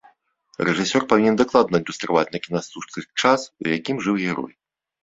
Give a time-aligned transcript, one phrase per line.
[0.69, 4.53] Рэжысёр павінен дакладна адлюстраваць на кінастужцы час, у якім жыў герой.